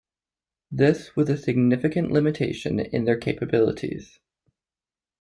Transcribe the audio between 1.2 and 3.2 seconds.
a significant limitation in their